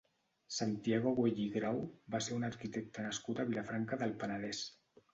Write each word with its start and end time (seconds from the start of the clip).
Santiago 0.59 1.11
Güell 1.19 1.43
i 1.43 1.45
Grau 1.59 1.83
va 2.17 2.23
ser 2.31 2.35
un 2.39 2.49
arquitecte 2.51 3.07
nascut 3.11 3.45
a 3.45 3.49
Vilafranca 3.55 4.05
del 4.05 4.21
Penedès. 4.27 4.69